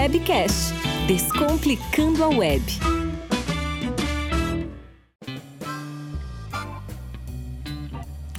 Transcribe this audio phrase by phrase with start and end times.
[0.00, 0.72] Webcast
[1.08, 2.62] Descomplicando a Web.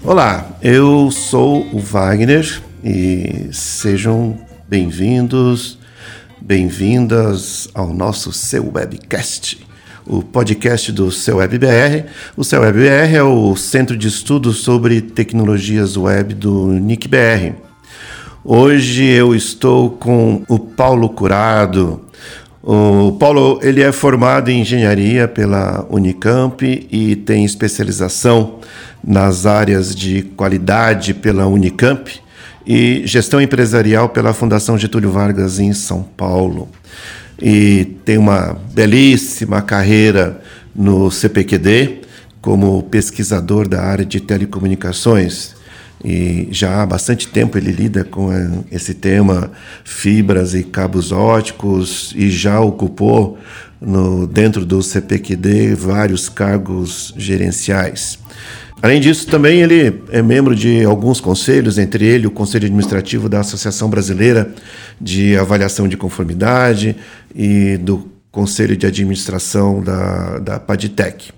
[0.01, 5.77] Olá, eu sou o Wagner e sejam bem-vindos,
[6.39, 9.59] bem-vindas ao nosso seu webcast,
[10.07, 12.09] o podcast do Seu Web BR.
[12.37, 17.68] O Seu Web BR é o centro de estudos sobre tecnologias web do NICBR.
[18.51, 22.01] Hoje eu estou com o Paulo Curado.
[22.63, 28.57] O Paulo ele é formado em engenharia pela Unicamp e tem especialização
[29.03, 32.11] nas áreas de qualidade pela Unicamp
[32.65, 36.69] e gestão empresarial pela Fundação Getúlio Vargas em São Paulo.
[37.39, 40.41] E tem uma belíssima carreira
[40.75, 41.99] no CPQD
[42.41, 45.58] como pesquisador da área de telecomunicações.
[46.03, 49.51] E já há bastante tempo ele lida com eh, esse tema
[49.83, 53.37] fibras e cabos óticos e já ocupou
[53.81, 58.17] no, dentro do CPQD vários cargos gerenciais.
[58.81, 63.41] Além disso, também ele é membro de alguns conselhos, entre ele o Conselho Administrativo da
[63.41, 64.53] Associação Brasileira
[65.01, 66.95] de Avaliação de Conformidade
[67.35, 71.33] e do Conselho de Administração da, da Padtech.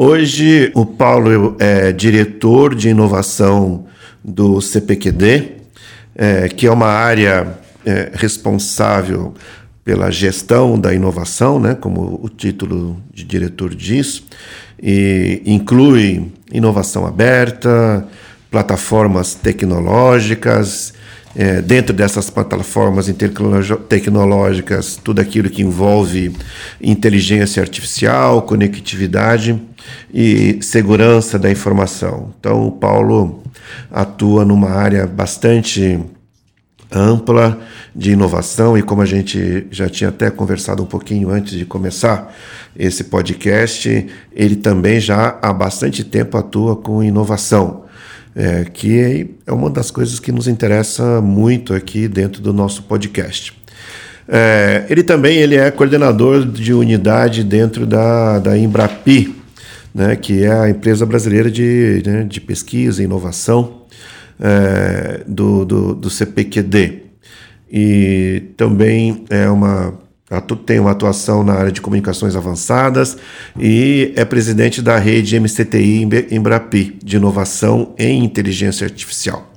[0.00, 3.86] Hoje, o Paulo é diretor de inovação
[4.22, 5.56] do CPQD,
[6.14, 9.34] é, que é uma área é, responsável
[9.84, 14.22] pela gestão da inovação, né, como o título de diretor diz,
[14.80, 18.06] e inclui inovação aberta,
[18.52, 20.94] plataformas tecnológicas,
[21.38, 23.08] é, dentro dessas plataformas
[23.88, 26.34] tecnológicas, tudo aquilo que envolve
[26.82, 29.56] inteligência artificial, conectividade
[30.12, 32.34] e segurança da informação.
[32.40, 33.40] Então, o Paulo
[33.88, 36.00] atua numa área bastante
[36.90, 37.56] ampla
[37.94, 42.34] de inovação e como a gente já tinha até conversado um pouquinho antes de começar
[42.76, 47.84] esse podcast, ele também já há bastante tempo atua com inovação,
[48.38, 53.52] é, que é uma das coisas que nos interessa muito aqui dentro do nosso podcast.
[54.28, 59.34] É, ele também ele é coordenador de unidade dentro da, da Embrapi,
[59.92, 63.82] né, que é a empresa brasileira de, né, de pesquisa e inovação
[64.38, 67.02] é, do, do, do CPQD.
[67.68, 69.98] E também é uma
[70.66, 73.16] tem uma atuação na área de comunicações avançadas
[73.58, 79.50] e é presidente da rede MCTI Embrapi, de inovação em inteligência artificial.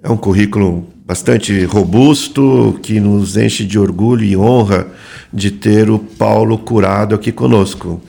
[0.00, 4.86] É um currículo bastante robusto que nos enche de orgulho e honra
[5.32, 8.00] de ter o Paulo Curado aqui conosco.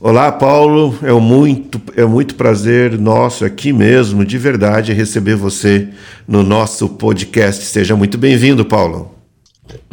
[0.00, 0.98] Olá, Paulo.
[1.02, 5.88] É um muito, é muito prazer nosso aqui mesmo, de verdade, receber você
[6.26, 7.64] no nosso podcast.
[7.64, 9.14] Seja muito bem-vindo, Paulo.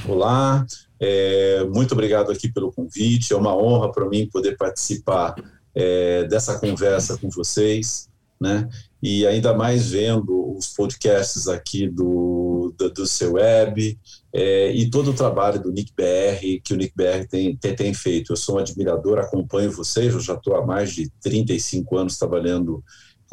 [0.07, 0.65] Olá,
[1.05, 3.33] é, muito obrigado aqui pelo convite.
[3.33, 5.35] É uma honra para mim poder participar
[5.75, 8.07] é, dessa conversa com vocês,
[8.39, 8.69] né?
[9.01, 13.99] E ainda mais vendo os podcasts aqui do, do, do seu web,
[14.33, 18.31] é, e todo o trabalho do NICBR, que o NICBR tem, tem, tem, feito.
[18.31, 22.81] Eu sou um admirador, acompanho vocês, eu já estou há mais de 35 anos trabalhando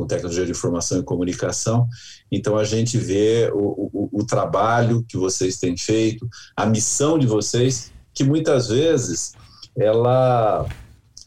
[0.00, 1.86] com tecnologia de informação e comunicação,
[2.32, 7.26] então a gente vê o, o, o trabalho que vocês têm feito, a missão de
[7.26, 9.34] vocês, que muitas vezes
[9.78, 10.66] ela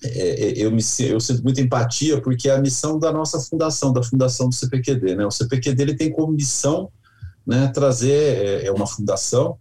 [0.04, 3.94] é, é eu, me, eu sinto muita empatia porque é a missão da nossa fundação,
[3.94, 5.18] da fundação do CPQD.
[5.18, 5.26] Né?
[5.26, 6.90] O CPQD ele tem como missão
[7.46, 9.56] né, trazer, é, é uma fundação,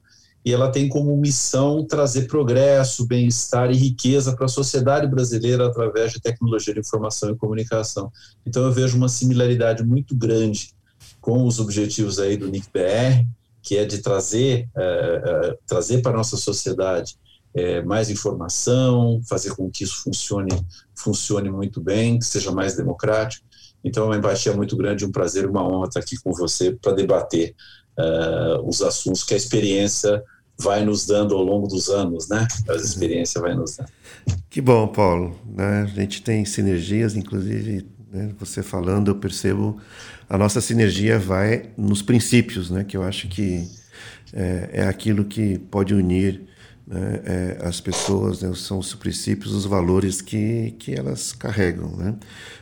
[0.44, 6.12] e ela tem como missão trazer progresso, bem-estar e riqueza para a sociedade brasileira através
[6.12, 8.10] de tecnologia de informação e comunicação.
[8.44, 10.74] Então eu vejo uma similaridade muito grande
[11.20, 13.26] com os objetivos aí do NICBR,
[13.62, 14.82] que é de trazer, é,
[15.24, 17.16] é, trazer para a nossa sociedade
[17.54, 20.50] é, mais informação, fazer com que isso funcione,
[20.96, 23.46] funcione muito bem, que seja mais democrático.
[23.84, 26.92] Então, é uma empatia muito grande, um prazer, uma honra estar aqui com você para
[26.92, 27.54] debater
[27.98, 30.22] uh, os assuntos que a experiência
[30.58, 32.46] vai nos dando ao longo dos anos, né?
[32.68, 33.90] A experiência vai nos dando.
[34.48, 35.36] Que bom, Paulo.
[35.46, 35.82] Né?
[35.82, 38.32] A gente tem sinergias, inclusive, né?
[38.38, 39.80] você falando, eu percebo
[40.28, 42.84] a nossa sinergia vai nos princípios, né?
[42.84, 43.68] Que eu acho que
[44.32, 46.42] é, é aquilo que pode unir
[46.86, 47.20] né?
[47.24, 48.52] é, as pessoas, né?
[48.54, 52.14] são os princípios, os valores que, que elas carregam, né?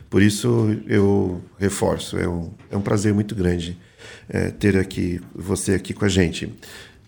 [0.09, 3.77] Por isso eu reforço, é um, é um prazer muito grande
[4.29, 6.51] é, ter aqui você aqui com a gente.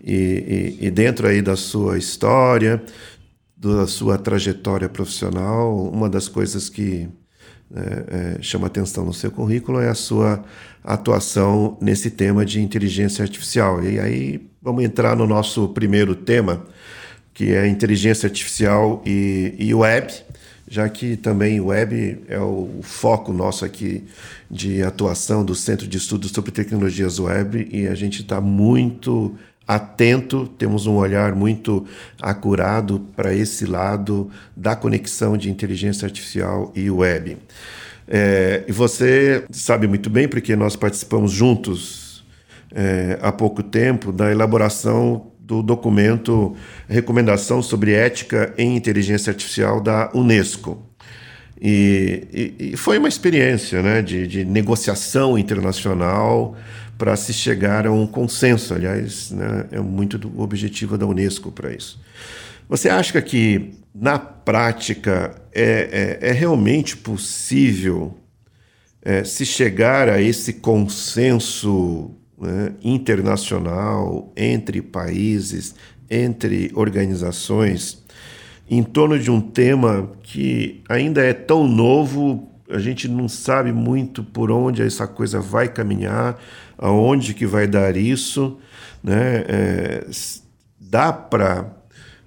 [0.04, 2.84] E, e, e dentro aí da sua história,
[3.56, 7.08] da sua trajetória profissional, uma das coisas que
[7.76, 10.44] é, é, chama atenção no seu currículo é a sua
[10.84, 13.84] atuação nesse tema de inteligência artificial.
[13.84, 16.66] E aí vamos entrar no nosso primeiro tema,
[17.34, 20.14] que é inteligência artificial e, e web,
[20.74, 24.06] já que também web é o foco nosso aqui
[24.50, 29.36] de atuação do Centro de Estudos sobre Tecnologias Web e a gente está muito
[29.68, 31.86] atento, temos um olhar muito
[32.20, 37.38] acurado para esse lado da conexão de inteligência artificial e web.
[38.08, 42.26] É, e você sabe muito bem, porque nós participamos juntos
[42.74, 46.56] é, há pouco tempo da elaboração do documento
[46.88, 50.82] Recomendação sobre Ética em Inteligência Artificial da Unesco.
[51.62, 56.56] E, e, e foi uma experiência né, de, de negociação internacional
[56.98, 58.74] para se chegar a um consenso.
[58.74, 62.02] Aliás, né, é muito do objetivo da Unesco para isso.
[62.70, 68.18] Você acha que, na prática, é, é, é realmente possível
[69.02, 72.12] é, se chegar a esse consenso
[72.44, 75.76] né, internacional entre países,
[76.10, 78.04] entre organizações,
[78.70, 84.24] em torno de um tema que ainda é tão novo, a gente não sabe muito
[84.24, 86.40] por onde essa coisa vai caminhar,
[86.78, 88.58] aonde que vai dar isso,
[89.04, 89.44] né?
[89.48, 90.08] É,
[90.80, 91.72] dá para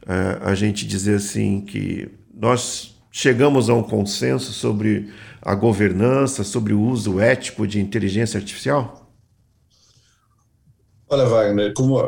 [0.07, 5.11] é, a gente dizer assim que nós chegamos a um consenso sobre
[5.41, 9.06] a governança, sobre o uso ético de inteligência artificial?
[11.09, 11.99] Olha, Wagner, como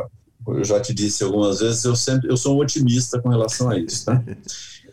[0.48, 3.78] eu já te disse algumas vezes, eu sempre eu sou um otimista com relação a
[3.78, 4.22] isso, tá?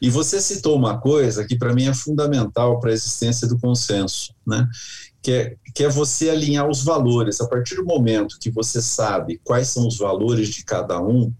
[0.01, 4.35] E você citou uma coisa que para mim é fundamental para a existência do consenso,
[4.45, 4.67] né?
[5.25, 7.41] que é, que é você alinhar os valores.
[7.41, 11.33] A partir do momento que você sabe quais são os valores de cada um,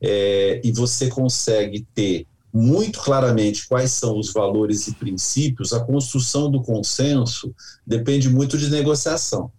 [0.00, 6.50] é, e você consegue ter muito claramente quais são os valores e princípios, a construção
[6.50, 7.54] do consenso
[7.86, 9.52] depende muito de negociação.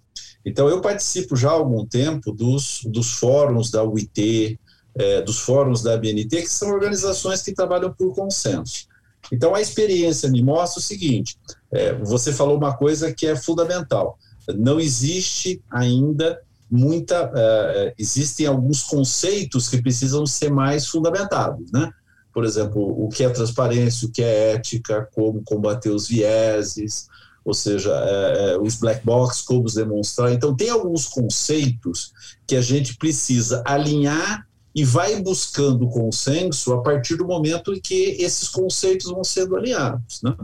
[0.45, 4.60] Então, eu participo já há algum tempo dos, dos fóruns da UIT,
[4.95, 8.88] é, dos fóruns da BNT, que são organizações que trabalham por consenso.
[9.31, 11.38] Então, a experiência me mostra o seguinte:
[11.72, 14.18] é, você falou uma coisa que é fundamental.
[14.56, 17.31] Não existe ainda muita.
[17.36, 21.89] É, existem alguns conceitos que precisam ser mais fundamentados, né?
[22.34, 27.07] Por exemplo, o que é transparência, o que é ética, como combater os vieses,
[27.45, 30.31] ou seja, é, é, os black box, como os demonstrar.
[30.31, 32.13] Então, tem alguns conceitos
[32.48, 38.18] que a gente precisa alinhar e vai buscando consenso a partir do momento em que
[38.19, 40.22] esses conceitos vão sendo alinhados.
[40.24, 40.36] Né?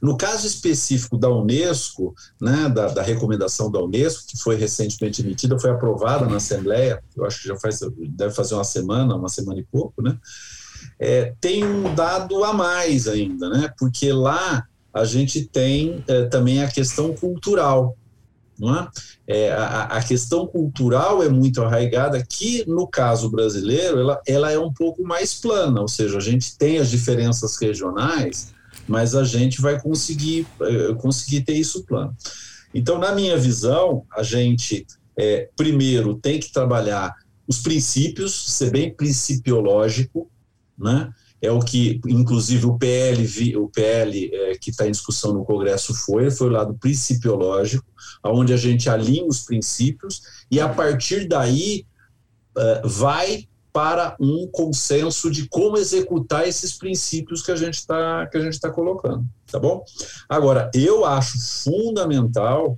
[0.00, 5.58] No caso específico da Unesco, né, da, da, recomendação da Unesco, que foi recentemente emitida,
[5.58, 9.60] foi aprovada na Assembleia, eu acho que já faz, deve fazer uma semana, uma semana
[9.60, 10.18] e pouco, né?
[10.98, 13.72] É, tem um dado a mais ainda, né?
[13.78, 17.96] Porque lá a gente tem é, também a questão cultural.
[18.58, 18.88] Não é?
[19.26, 24.58] é a, a, questão cultural é muito arraigada, que no caso brasileiro ela, ela é
[24.58, 28.52] um pouco mais plana, ou seja, a gente tem as diferenças regionais,
[28.88, 32.12] mas a gente vai conseguir, é, conseguir ter isso plano.
[32.74, 34.84] Então, na minha visão, a gente
[35.16, 37.14] é, primeiro tem que trabalhar
[37.46, 40.30] os princípios, ser bem principiológico,
[40.76, 41.10] né?
[41.40, 45.94] É o que, inclusive, o PL, o PL é, que está em discussão no Congresso
[45.94, 47.86] foi, foi o lado principiológico,
[48.24, 51.86] onde a gente alinha os princípios e, a partir daí,
[52.56, 58.36] é, vai para um consenso de como executar esses princípios que a gente está que
[58.36, 59.84] a gente está colocando, tá bom?
[60.28, 62.76] Agora, eu acho fundamental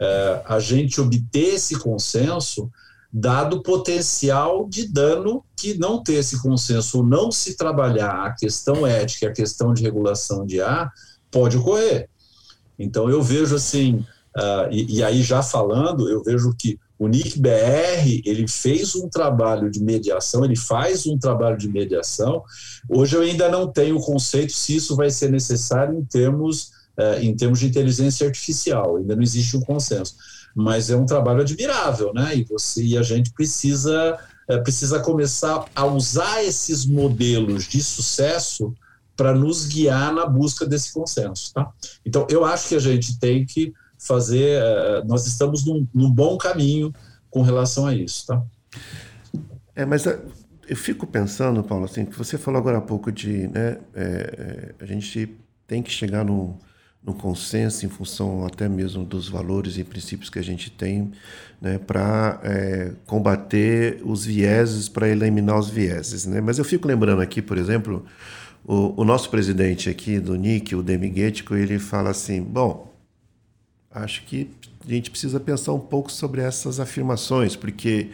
[0.00, 2.68] é, a gente obter esse consenso
[3.12, 8.34] dado o potencial de dano que não ter esse consenso ou não se trabalhar a
[8.34, 10.92] questão ética, a questão de regulação de ar,
[11.30, 12.08] pode ocorrer.
[12.78, 14.04] Então eu vejo assim,
[14.36, 19.70] uh, e, e, aí já falando, eu vejo que o NIC-BR, ele fez um trabalho
[19.70, 22.42] de mediação, ele faz um trabalho de mediação.
[22.88, 27.18] Hoje eu ainda não tenho o conceito se isso vai ser necessário em termos, uh,
[27.20, 30.14] em termos de inteligência artificial, ainda não existe um consenso
[30.54, 32.36] mas é um trabalho admirável, né?
[32.36, 38.74] E você e a gente precisa é, precisa começar a usar esses modelos de sucesso
[39.16, 41.70] para nos guiar na busca desse consenso, tá?
[42.04, 46.36] Então eu acho que a gente tem que fazer, é, nós estamos num, num bom
[46.36, 46.92] caminho
[47.30, 48.42] com relação a isso, tá?
[49.76, 53.78] É, mas eu fico pensando, Paulo, assim, que você falou agora há pouco de, né,
[53.94, 56.58] é, a gente tem que chegar no
[57.02, 61.12] no consenso, em função até mesmo dos valores e princípios que a gente tem,
[61.60, 66.26] né, para é, combater os vieses, para eliminar os vieses.
[66.26, 66.40] Né?
[66.40, 68.04] Mas eu fico lembrando aqui, por exemplo,
[68.64, 72.92] o, o nosso presidente aqui do NIC, o Demiguetico, ele fala assim: bom,
[73.90, 74.50] acho que
[74.86, 78.10] a gente precisa pensar um pouco sobre essas afirmações, porque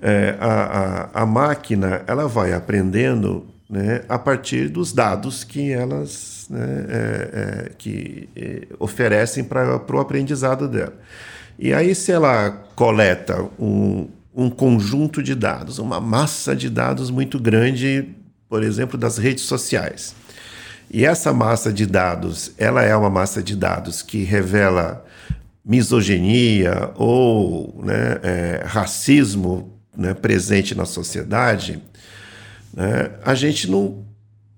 [0.00, 6.46] é, a, a, a, máquina ela vai aprendendo né, a partir dos dados que elas
[6.48, 10.94] né, é, é, que é, oferecem para o aprendizado dela.
[11.58, 17.38] E aí, se ela coleta um, um conjunto de dados, uma massa de dados muito
[17.38, 18.08] grande,
[18.48, 20.14] por exemplo, das redes sociais.
[20.90, 25.04] E essa massa de dados, ela é uma massa de dados que revela
[25.62, 31.82] misoginia ou né, é, racismo né, presente na sociedade,
[32.74, 34.04] né, a gente não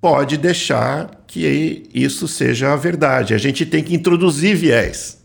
[0.00, 3.34] pode deixar que isso seja a verdade.
[3.34, 5.18] A gente tem que introduzir viés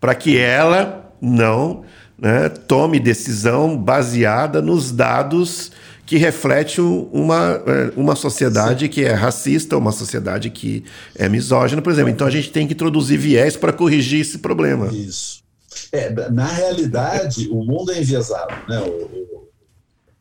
[0.00, 1.84] para que ela não
[2.18, 5.70] né, tome decisão baseada nos dados
[6.04, 8.90] que reflete uma, é, uma sociedade Sim.
[8.90, 10.84] que é racista, uma sociedade que
[11.16, 12.10] é misógina, por exemplo.
[12.10, 14.88] Então a gente tem que introduzir viés para corrigir esse problema.
[14.92, 15.42] Isso.
[15.90, 19.48] É, na realidade, o mundo é enviesado, né, o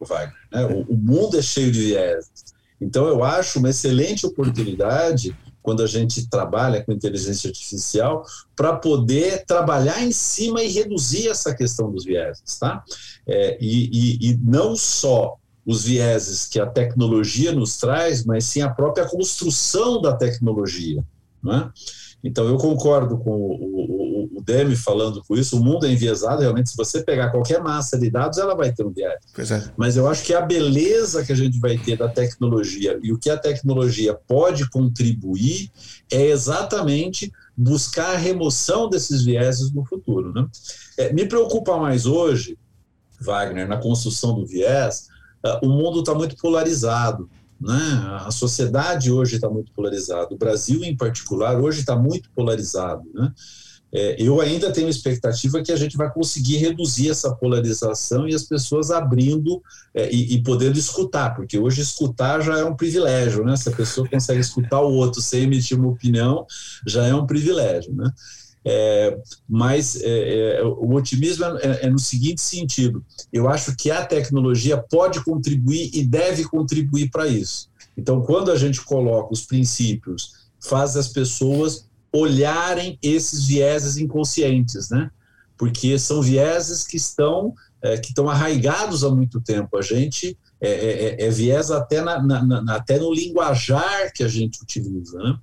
[0.05, 0.35] Wagner?
[0.51, 0.65] Né?
[0.65, 2.25] O, o, mundo é cheio de viés.
[2.79, 9.45] Então eu acho uma excelente oportunidade quando a gente trabalha com inteligência artificial para poder
[9.45, 12.83] trabalhar em cima e reduzir essa questão dos vieses, tá?
[13.27, 18.61] É, e, e, e não só os vieses que a tecnologia nos traz, mas sim
[18.61, 21.03] a própria construção da tecnologia.
[21.43, 21.71] Né?
[22.23, 23.90] Então, eu concordo com o,
[24.51, 25.57] Demi falando com isso.
[25.57, 26.71] O mundo é enviesado, realmente.
[26.71, 29.19] Se você pegar qualquer massa de dados, ela vai ter um viés.
[29.37, 29.71] É.
[29.77, 33.17] Mas eu acho que a beleza que a gente vai ter da tecnologia e o
[33.17, 35.71] que a tecnologia pode contribuir
[36.11, 40.33] é exatamente buscar a remoção desses vieses no futuro.
[40.33, 40.45] Né?
[40.97, 42.57] É, me preocupa mais hoje,
[43.19, 45.07] Wagner, na construção do viés,
[45.43, 47.29] ah, o mundo está muito polarizado.
[47.61, 47.77] Né?
[48.25, 50.33] A sociedade hoje está muito polarizada.
[50.33, 53.03] O Brasil, em particular, hoje está muito polarizado.
[53.13, 53.31] Né?
[53.93, 58.43] É, eu ainda tenho expectativa que a gente vai conseguir reduzir essa polarização e as
[58.43, 59.61] pessoas abrindo
[59.93, 63.57] é, e, e, podendo escutar, porque hoje escutar já é um privilégio, né?
[63.57, 66.45] Se a pessoa consegue escutar o outro sem emitir uma opinião,
[66.87, 68.09] já é um privilégio, né?
[68.63, 69.17] É,
[69.49, 74.77] mas é, é, o otimismo é, é, no seguinte sentido: eu acho que a tecnologia
[74.77, 77.69] pode contribuir e deve contribuir para isso.
[77.97, 85.09] Então, quando a gente coloca os princípios, faz as pessoas olharem esses vieses inconscientes, né?
[85.57, 89.75] Porque são vieses que estão é, que estão arraigados há muito tempo.
[89.75, 94.23] A gente é, é, é, é viés até, na, na, na, até no linguajar que
[94.23, 95.17] a gente utiliza.
[95.17, 95.35] Né?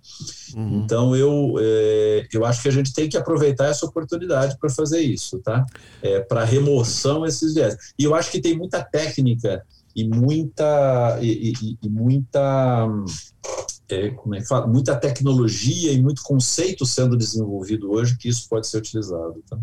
[0.54, 0.82] Uhum.
[0.84, 5.00] Então, eu, é, eu acho que a gente tem que aproveitar essa oportunidade para fazer
[5.00, 5.66] isso, tá?
[6.00, 7.76] É, para remoção desses viés.
[7.98, 9.64] E eu acho que tem muita técnica
[9.96, 11.18] e muita.
[11.20, 12.86] E, e, e muita
[13.90, 14.66] é, como é que fala?
[14.66, 19.42] muita tecnologia e muito conceito sendo desenvolvido hoje que isso pode ser utilizado.
[19.48, 19.58] Tá?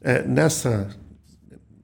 [0.00, 0.88] É, nessa,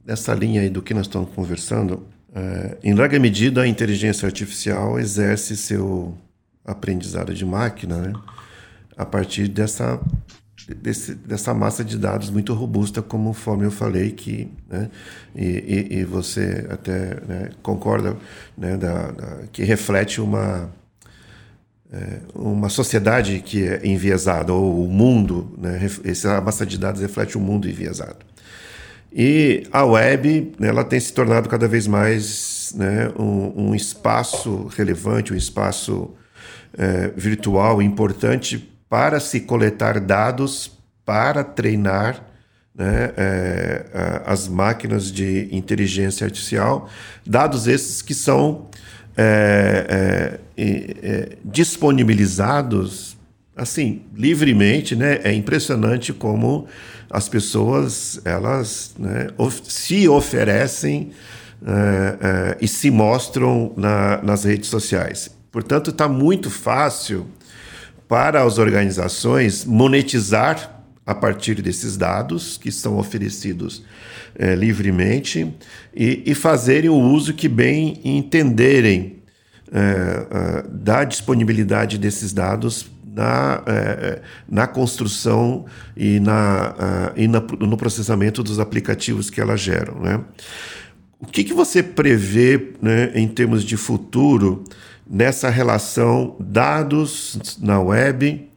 [0.04, 4.98] nessa linha aí do que nós estamos conversando, é, em larga medida, a inteligência artificial
[4.98, 6.16] exerce seu
[6.64, 8.12] aprendizado de máquina né,
[8.96, 10.00] a partir dessa,
[10.76, 14.90] desse, dessa massa de dados muito robusta, conforme eu falei, que, né,
[15.34, 18.16] e, e, e, você até né, concorda,
[18.56, 20.70] né, da, da, que reflete uma,
[22.34, 27.40] uma sociedade que é enviesada, ou o mundo, né, essa massa de dados reflete o
[27.40, 28.18] mundo enviesado.
[29.12, 35.32] E a web ela tem se tornado cada vez mais né, um, um, espaço relevante,
[35.32, 36.14] um espaço
[36.78, 40.70] é, virtual importante para se coletar dados
[41.04, 42.24] para treinar
[42.72, 46.88] né, é, as máquinas de inteligência artificial,
[47.26, 48.68] dados esses que são
[49.22, 53.16] é, é, é disponibilizados
[53.56, 55.20] assim livremente, né?
[55.22, 56.66] É impressionante como
[57.10, 59.28] as pessoas elas né,
[59.64, 61.10] se oferecem
[61.66, 65.30] é, é, e se mostram na, nas redes sociais.
[65.52, 67.26] Portanto, está muito fácil
[68.08, 73.84] para as organizações monetizar a partir desses dados que são oferecidos
[74.38, 75.52] é, livremente
[75.94, 79.18] e, e, fazerem o uso que bem entenderem
[80.68, 88.42] da disponibilidade desses dados na, é, é, na construção e, na, e na, no processamento
[88.42, 90.00] dos aplicativos que elas geram.
[90.00, 90.20] Né?
[91.18, 94.64] O que, que você prevê né, em termos de futuro
[95.08, 98.48] nessa relação dados na web,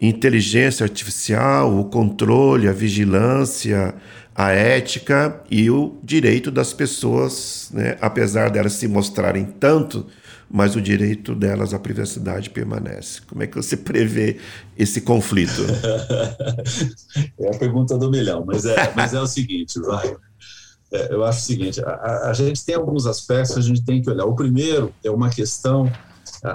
[0.00, 3.94] inteligência artificial, o controle, a vigilância,
[4.38, 10.06] a ética e o direito das pessoas, né, apesar delas se mostrarem tanto,
[10.48, 13.20] mas o direito delas à privacidade permanece.
[13.22, 14.38] Como é que você prevê
[14.78, 15.62] esse conflito?
[17.36, 20.16] é a pergunta do milhão, mas é, mas é o seguinte, vai.
[20.92, 24.00] É, eu acho o seguinte: a, a, gente tem alguns aspectos que a gente tem
[24.00, 24.24] que olhar.
[24.24, 25.92] O primeiro é uma questão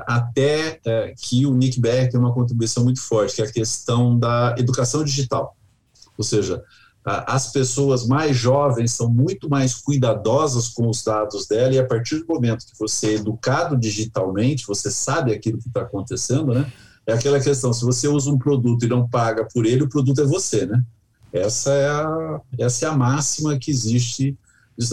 [0.08, 4.18] até é, que o Nick Beck tem uma contribuição muito forte, que é a questão
[4.18, 5.58] da educação digital.
[6.18, 6.64] Ou seja,
[7.06, 12.20] as pessoas mais jovens são muito mais cuidadosas com os dados dela, e a partir
[12.20, 16.72] do momento que você é educado digitalmente, você sabe aquilo que está acontecendo, né?
[17.06, 20.22] É aquela questão: se você usa um produto e não paga por ele, o produto
[20.22, 20.82] é você, né?
[21.34, 24.38] Essa é a, essa é a máxima que existe.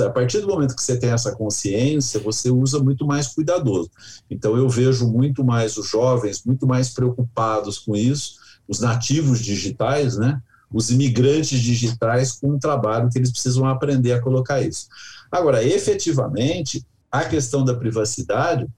[0.00, 3.90] A partir do momento que você tem essa consciência, você usa muito mais cuidadoso.
[4.30, 8.34] Então, eu vejo muito mais os jovens muito mais preocupados com isso,
[8.68, 10.42] os nativos digitais, né?
[10.72, 14.86] Os imigrantes digitais com um trabalho que eles precisam aprender a colocar isso.
[15.30, 18.68] Agora, efetivamente, a questão da privacidade,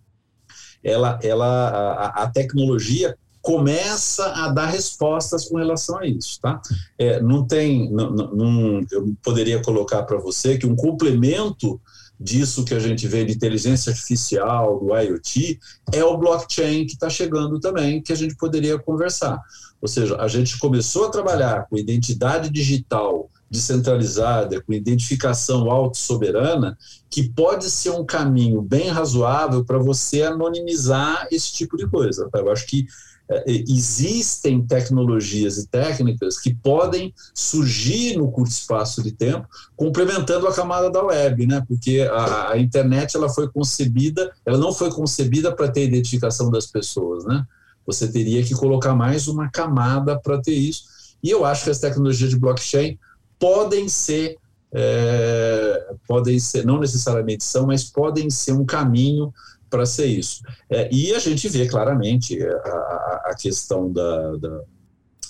[0.82, 6.62] ela, ela, a, a tecnologia começa a dar respostas com relação a isso, tá?
[6.96, 11.80] É, não tem, não, não, eu poderia colocar para você que um complemento
[12.18, 15.58] disso que a gente vê de inteligência artificial, do IoT,
[15.92, 19.40] é o blockchain que está chegando também, que a gente poderia conversar.
[19.82, 26.78] Ou seja, a gente começou a trabalhar com identidade digital descentralizada, com identificação autossoberana,
[27.10, 32.30] que pode ser um caminho bem razoável para você anonimizar esse tipo de coisa.
[32.32, 32.86] Eu acho que
[33.28, 39.46] é, existem tecnologias e técnicas que podem surgir no curto espaço de tempo,
[39.76, 41.62] complementando a camada da web, né?
[41.68, 46.66] Porque a, a internet ela foi concebida, ela não foi concebida para ter identificação das
[46.66, 47.46] pessoas, né?
[47.86, 50.84] Você teria que colocar mais uma camada para ter isso.
[51.22, 52.98] E eu acho que as tecnologias de blockchain
[53.38, 54.36] podem ser,
[54.72, 59.32] é, podem ser, não necessariamente são, mas podem ser um caminho
[59.72, 60.42] para ser isso.
[60.68, 64.60] É, e a gente vê claramente a, a, a questão da, da,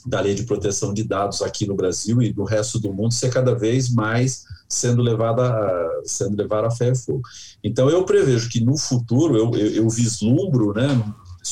[0.05, 3.31] da, lei de proteção de dados aqui no Brasil e no resto do mundo ser
[3.33, 7.23] cada vez mais sendo levada a, sendo levada a fé e fogo.
[7.63, 10.89] Então eu prevejo que no futuro eu, eu, eu vislumbro, né,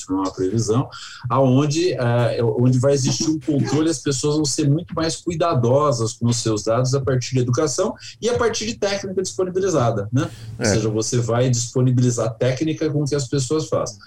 [0.00, 0.88] isso não é uma previsão,
[1.28, 6.26] aonde é, onde vai existir um controle, as pessoas vão ser muito mais cuidadosas com
[6.26, 10.30] os seus dados a partir de educação e a partir de técnica disponibilizada, né?
[10.58, 10.68] É.
[10.68, 13.98] Ou seja, você vai disponibilizar técnica com que as pessoas façam.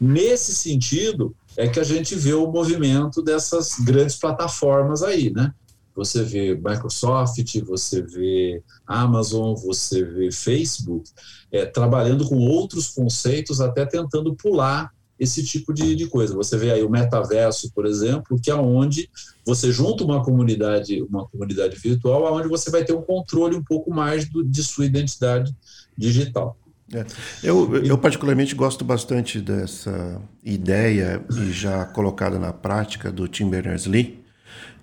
[0.00, 5.52] Nesse sentido, é que a gente vê o movimento dessas grandes plataformas aí, né?
[5.98, 11.10] Você vê Microsoft, você vê Amazon, você vê Facebook,
[11.50, 16.34] é, trabalhando com outros conceitos, até tentando pular esse tipo de, de, coisa.
[16.34, 19.10] Você vê aí o metaverso, por exemplo, que é onde
[19.44, 23.92] você junta uma comunidade, uma comunidade virtual, onde você vai ter um controle um pouco
[23.92, 25.54] mais do, de sua identidade
[25.96, 26.56] digital.
[26.92, 27.04] É.
[27.42, 34.24] Eu, eu particularmente gosto bastante dessa ideia e já colocada na prática do Tim Berners-Lee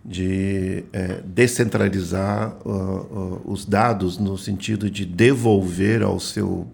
[0.05, 6.67] de é, descentralizar uh, uh, os dados no sentido de devolver ao seu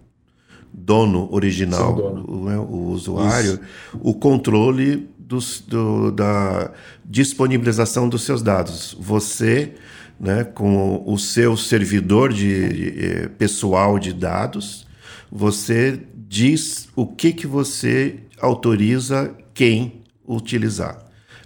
[0.72, 2.24] dono original, dono.
[2.28, 3.60] O, né, o, usuário, Isso.
[4.00, 6.70] o controle dos, do, da
[7.04, 8.96] disponibilização dos seus dados.
[8.98, 9.74] Você,
[10.18, 14.86] né, com o seu servidor de, de, eh, pessoal de dados,
[15.30, 20.98] você diz o que, que você autoriza quem utilizar.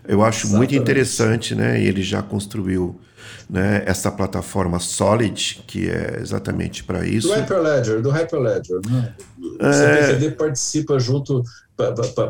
[0.07, 0.57] Eu acho Exatamente.
[0.57, 1.83] muito interessante, né?
[1.83, 3.01] Ele já construiu
[3.49, 7.29] né, essa plataforma Solid, que é exatamente para isso.
[7.29, 8.81] Do Hyperledger, do Hyperledger.
[8.91, 9.15] Né?
[9.39, 10.31] O CPQD é...
[10.31, 11.43] participa junto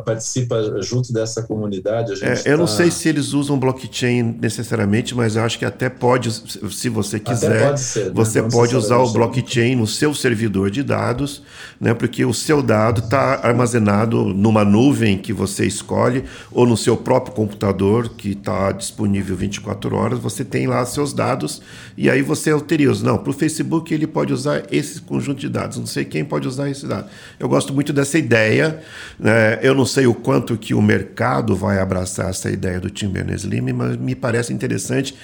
[0.04, 2.12] participa junto dessa comunidade.
[2.24, 2.56] É, eu tá...
[2.56, 7.20] não sei se eles usam blockchain necessariamente, mas eu acho que até pode, se você
[7.20, 8.10] quiser, pode ser, né?
[8.12, 11.44] você pode usar o blockchain no seu servidor de dados,
[11.80, 11.94] né?
[11.94, 17.32] porque o seu dado está armazenado numa nuvem que você escolhe, ou no seu próprio
[17.32, 21.62] computador, que está disponível 24 horas, você tem lá seus dados,
[21.96, 23.04] e aí você autoriza.
[23.04, 26.48] Não, para o Facebook ele pode usar esse conjunto de dados, não sei quem pode
[26.48, 26.95] usar esse dado.
[27.38, 28.80] Eu gosto muito dessa ideia,
[29.18, 29.58] né?
[29.62, 33.60] Eu não sei o quanto que o mercado vai abraçar essa ideia do Tim Berners-Lee,
[33.60, 35.14] mas me parece interessante,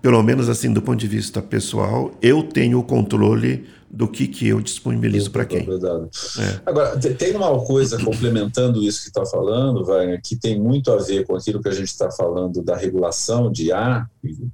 [0.00, 4.48] pelo menos assim do ponto de vista pessoal, eu tenho o controle do que, que
[4.48, 5.60] eu disponibilizo para quem.
[5.60, 6.60] É.
[6.64, 11.26] Agora, tem uma coisa complementando isso que está falando, Wagner, que tem muito a ver
[11.26, 14.06] com aquilo que a gente está falando da regulação de A,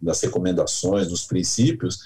[0.03, 2.01] das recomendações, dos princípios,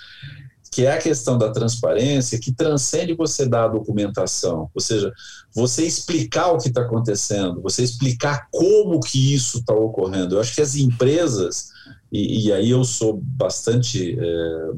[0.73, 5.13] que é a questão da transparência, que transcende você dar a documentação, ou seja,
[5.55, 10.35] você explicar o que está acontecendo, você explicar como que isso está ocorrendo.
[10.35, 11.69] Eu acho que as empresas,
[12.11, 14.71] e, e, aí eu sou bastante é,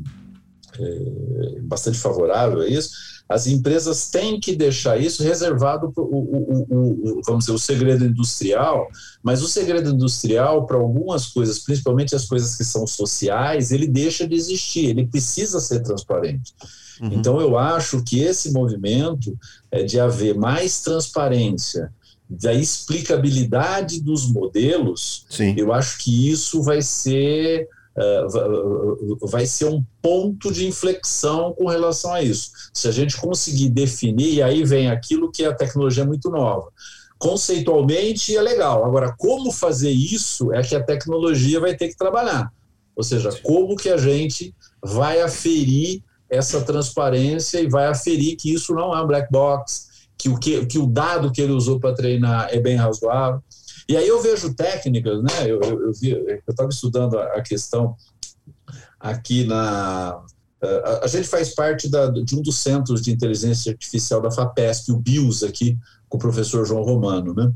[0.80, 2.90] é, bastante favorável a isso,
[3.28, 8.04] as empresas têm que deixar isso reservado para o, o, o, vamos dizer, o segredo
[8.04, 8.86] industrial,
[9.22, 14.28] mas o segredo industrial, para algumas coisas, principalmente as coisas que são sociais, ele deixa
[14.28, 16.52] de existir, ele precisa ser transparente.
[17.00, 17.12] Uhum.
[17.12, 19.36] Então, eu acho que esse movimento
[19.70, 21.90] é de haver mais transparência,
[22.28, 25.54] da explicabilidade dos modelos, Sim.
[25.56, 27.68] eu acho que isso vai ser
[29.22, 32.50] vai ser um ponto de inflexão com relação a isso.
[32.72, 36.68] Se a gente conseguir definir, e aí vem aquilo que a tecnologia é muito nova.
[37.18, 42.52] Conceitualmente é legal, agora como fazer isso é que a tecnologia vai ter que trabalhar.
[42.96, 48.74] Ou seja, como que a gente vai aferir essa transparência e vai aferir que isso
[48.74, 51.94] não é um black box, que o, que, que o dado que ele usou para
[51.94, 53.42] treinar é bem razoável.
[53.88, 55.30] E aí eu vejo técnicas, né?
[55.46, 55.60] Eu
[56.48, 57.96] estava estudando a, questão
[58.98, 60.22] aqui na.
[60.62, 64.92] A, a gente faz parte da, de um dos centros de inteligência artificial da FAPESP,
[64.92, 67.52] o BIOS, aqui, com o professor João Romano, né?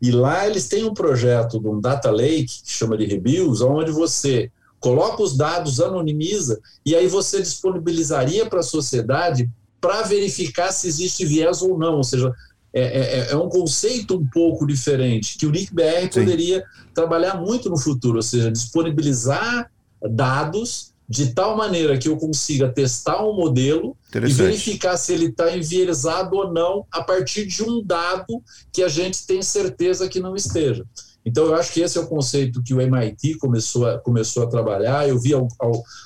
[0.00, 3.90] E lá eles têm um projeto de um data lake, que chama de Rebios, onde
[3.90, 9.50] você coloca os dados, anonimiza, e aí você disponibilizaria para a sociedade
[9.80, 11.96] para verificar se existe viés ou não.
[11.96, 12.32] Ou seja,
[12.72, 17.78] é, é, é, um conceito um pouco diferente, que o NICBR poderia trabalhar muito no
[17.78, 19.70] futuro, ou seja, disponibilizar
[20.10, 25.56] dados de tal maneira que eu consiga testar um modelo e verificar se ele está
[25.56, 30.34] enviesado ou não a partir de um dado que a gente tem certeza que não
[30.34, 30.84] esteja.
[31.26, 34.46] Então, eu acho que esse é o conceito que o MIT começou a, começou a
[34.46, 35.08] trabalhar.
[35.08, 35.32] Eu vi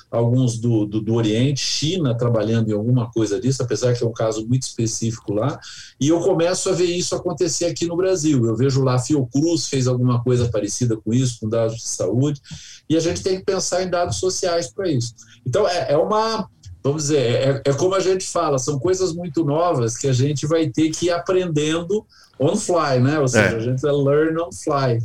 [0.09, 4.11] alguns do, do, do, Oriente, China, trabalhando em alguma coisa disso, apesar que é um
[4.11, 5.59] caso muito específico lá.
[5.99, 8.43] E eu começo a ver isso acontecer aqui no Brasil.
[8.47, 12.41] Eu vejo lá Fiocruz fez alguma coisa parecida com isso, com dados de saúde.
[12.89, 15.13] E a gente tem que pensar em dados sociais para isso.
[15.45, 16.49] Então, é, é uma
[16.83, 20.47] vamos dizer, é, é, como a gente fala, são coisas muito novas que a gente
[20.47, 22.05] vai ter que ir aprendendo
[22.41, 23.19] on fly, né?
[23.19, 23.55] Ou seja, é.
[23.55, 24.99] a gente vai learn on fly.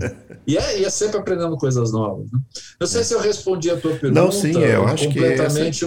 [0.47, 2.31] E é, e é sempre aprendendo coisas novas.
[2.33, 2.39] Né?
[2.81, 3.05] Não sei é.
[3.05, 4.21] se eu respondi a tua pergunta.
[4.21, 5.37] Não, sim, eu acho que é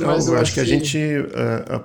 [0.02, 1.84] mas eu, eu acho que a gente uh,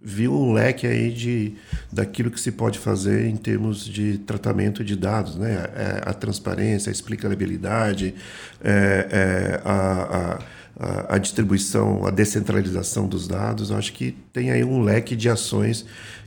[0.00, 1.54] viu um leque aí de
[1.92, 5.66] daquilo que se pode fazer em termos de tratamento de dados, né?
[6.04, 8.14] A, a transparência, a explicabilidade,
[8.62, 10.56] é, a, a
[11.08, 15.86] a, distribuição, a descentralização dos dados, eu acho que tem aí um leque de ações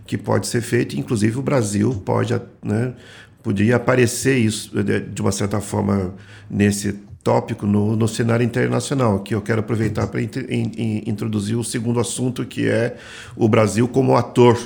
[0.09, 2.95] que pode ser feito, inclusive o Brasil pode, né,
[3.43, 6.15] podia aparecer isso de uma certa forma
[6.49, 6.93] nesse
[7.23, 11.99] tópico no, no cenário internacional, que eu quero aproveitar para in, in, introduzir o segundo
[11.99, 12.97] assunto, que é
[13.35, 14.57] o Brasil como ator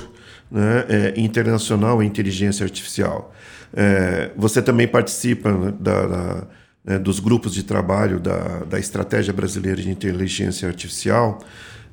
[0.50, 3.30] né, é, internacional em inteligência artificial.
[3.76, 6.46] É, você também participa né, da, da,
[6.82, 11.38] né, dos grupos de trabalho da, da Estratégia Brasileira de Inteligência Artificial,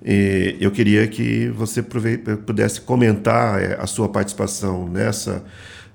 [0.03, 5.43] e eu queria que você pudesse comentar é, a sua participação nessa,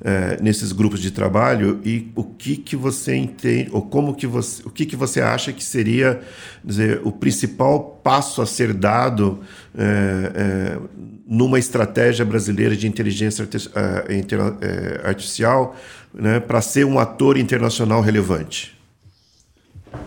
[0.05, 4.63] é, nesses grupos de trabalho e o que, que você entende, ou como que você,
[4.65, 6.21] o que, que você acha que seria
[6.65, 9.41] dizer, o principal passo a ser dado
[9.77, 10.79] é, é,
[11.27, 15.77] numa estratégia brasileira de inteligência é, artificial
[16.15, 18.76] né, para ser um ator internacional relevante.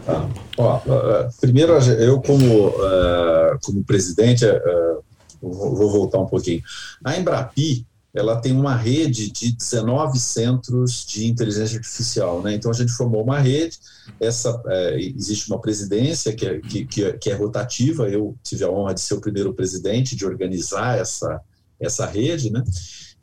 [0.06, 0.30] Tá.
[0.58, 0.80] Ó,
[1.39, 5.04] primeiro, eu como, uh, como presidente, uh,
[5.41, 6.62] vou voltar um pouquinho.
[7.04, 12.56] A Embrapi, ela tem uma rede de 19 centros de inteligência artificial, né?
[12.56, 13.78] Então a gente formou uma rede.
[14.19, 18.10] Essa é, existe uma presidência que é, que, que é rotativa.
[18.10, 21.39] Eu tive a honra de ser o primeiro presidente de organizar essa
[21.80, 22.62] essa rede, né?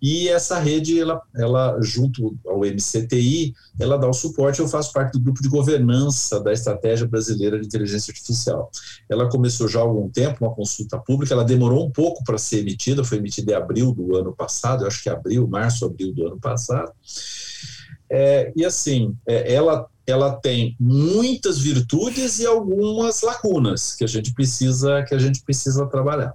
[0.01, 4.61] E essa rede, ela, ela junto ao MCTI, ela dá o suporte.
[4.61, 8.71] Eu faço parte do grupo de governança da Estratégia Brasileira de Inteligência Artificial.
[9.09, 12.61] Ela começou já há algum tempo, uma consulta pública, ela demorou um pouco para ser
[12.61, 16.27] emitida, foi emitida em abril do ano passado, eu acho que abril, março, abril do
[16.27, 16.93] ano passado.
[18.09, 24.33] É, e assim, é, ela, ela tem muitas virtudes e algumas lacunas que a gente
[24.33, 26.33] precisa que a gente precisa trabalhar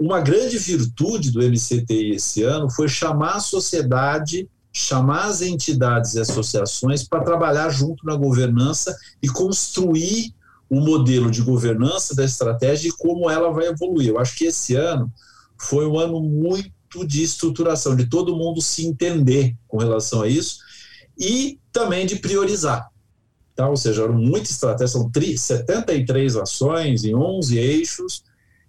[0.00, 6.20] uma grande virtude do MCTI esse ano foi chamar a sociedade, chamar as entidades e
[6.20, 10.34] associações para trabalhar junto na governança e construir
[10.70, 14.08] o modelo de governança da estratégia e como ela vai evoluir.
[14.08, 15.12] Eu acho que esse ano
[15.58, 20.60] foi um ano muito de estruturação, de todo mundo se entender com relação a isso
[21.18, 22.88] e também de priorizar.
[23.54, 23.68] Tá?
[23.68, 28.24] Ou seja, eram muitas estratégias, são 73 ações em 11 eixos,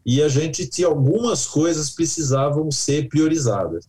[0.06, 3.86] e a gente tinha algumas coisas precisavam ser priorizadas.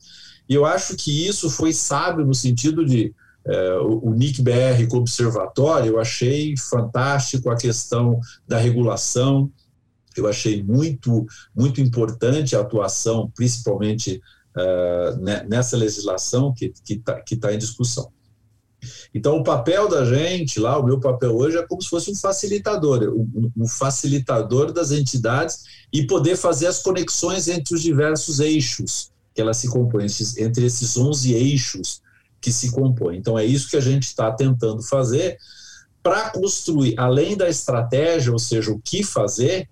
[0.48, 4.86] E eu acho que isso foi sábio no sentido de é, o, o Nick BR
[4.88, 9.50] com observatório, eu achei fantástico a questão da regulação,
[10.16, 14.20] Eu achei muito, muito importante a atuação, principalmente
[14.54, 18.12] uh, nessa legislação que está que tá em discussão.
[19.14, 22.14] Então, o papel da gente lá, o meu papel hoje é como se fosse um
[22.14, 29.40] facilitador, um, facilitador das entidades e poder fazer as conexões entre os diversos eixos que
[29.40, 30.06] elas se compõem,
[30.38, 32.02] entre esses 11 eixos
[32.40, 33.18] que se compõem.
[33.18, 35.38] Então, é isso que a gente está tentando fazer
[36.02, 39.68] para construir, além da estratégia, ou seja, o que fazer,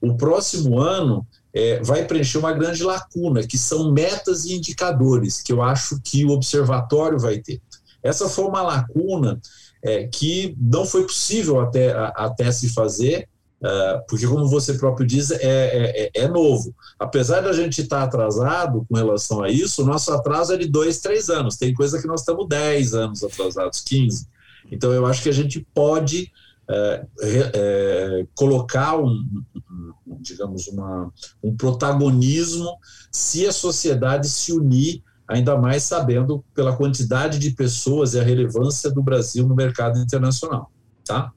[0.00, 5.52] o próximo ano é, vai preencher uma grande lacuna, que são metas e indicadores, que
[5.52, 7.60] eu acho que o observatório vai ter.
[8.04, 9.40] Essa foi uma lacuna
[9.82, 13.26] é, que não foi possível até, a, até se fazer,
[13.62, 16.74] uh, porque, como você próprio diz, é, é, é, é novo.
[16.98, 21.00] Apesar da gente estar atrasado com relação a isso, o nosso atraso é de dois,
[21.00, 21.56] três anos.
[21.56, 24.28] Tem coisa que nós estamos dez anos atrasados, 15.
[24.70, 26.30] Então, eu acho que a gente pode
[26.68, 31.12] é, é, colocar um, um, digamos uma,
[31.42, 32.78] um protagonismo
[33.10, 38.90] se a sociedade se unir ainda mais sabendo pela quantidade de pessoas e a relevância
[38.90, 40.70] do Brasil no mercado internacional,
[41.04, 41.32] tá?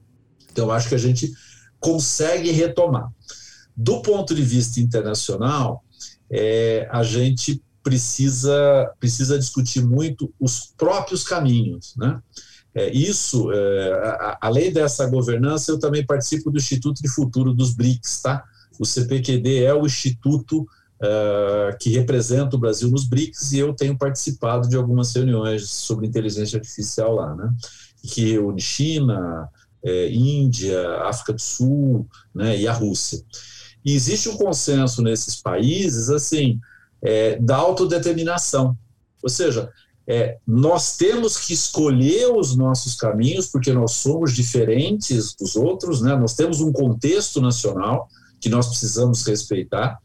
[0.50, 1.32] Então eu acho que a gente
[1.80, 3.10] consegue retomar.
[3.76, 5.84] Do ponto de vista internacional,
[6.30, 12.20] é, a gente precisa precisa discutir muito os próprios caminhos, né?
[12.74, 18.20] É, isso, é, além dessa governança, eu também participo do Instituto de Futuro dos BRICS,
[18.22, 18.44] tá?
[18.78, 20.66] O CPQD é o instituto
[21.02, 26.06] uh, que representa o Brasil nos BRICS e eu tenho participado de algumas reuniões sobre
[26.06, 27.50] inteligência artificial lá, né?
[28.02, 29.48] Que reúne China,
[29.82, 32.56] é, Índia, África do Sul, né?
[32.56, 33.22] E a Rússia.
[33.84, 36.60] E existe um consenso nesses países, assim,
[37.02, 38.76] é, da autodeterminação.
[39.22, 39.70] Ou seja,
[40.06, 46.16] é, nós temos que escolher os nossos caminhos, porque nós somos diferentes dos outros, né?
[46.16, 48.08] nós temos um contexto nacional
[48.40, 49.98] que nós precisamos respeitar,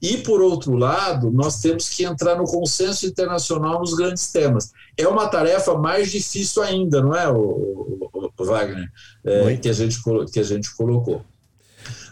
[0.00, 4.72] e, por outro lado, nós temos que entrar no consenso internacional nos grandes temas.
[4.96, 8.90] É uma tarefa mais difícil ainda, não é, o, Wagner,
[9.24, 9.98] é, que, a gente,
[10.32, 11.22] que a gente colocou.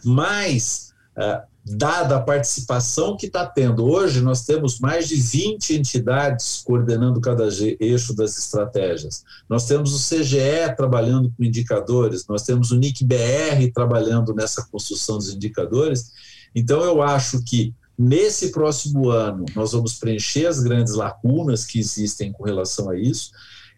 [0.05, 6.63] Mas, é, dada a participação que está tendo hoje, nós temos mais de 20 entidades
[6.65, 7.49] coordenando cada
[7.81, 9.25] eixo das estratégias.
[9.49, 15.33] Nós temos o CGE trabalhando com indicadores, nós temos o NIC-BR trabalhando nessa construção dos
[15.33, 16.13] indicadores,
[16.55, 22.33] então, eu acho que nesse próximo ano nós vamos preencher as grandes lacunas que existem
[22.33, 23.31] com relação a isso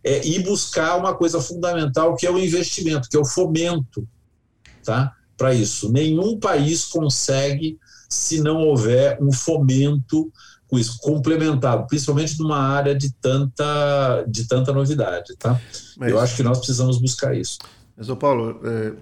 [0.05, 4.07] é, e buscar uma coisa fundamental que é o investimento, que é o fomento,
[4.85, 5.15] tá?
[5.37, 7.79] Para isso, nenhum país consegue
[8.09, 10.31] se não houver um fomento
[10.69, 15.61] com isso complementado, principalmente numa área de tanta de tanta novidade, tá?
[15.97, 17.59] Mas, Eu acho que nós precisamos buscar isso.
[17.97, 18.93] Mas, ô Paulo, é,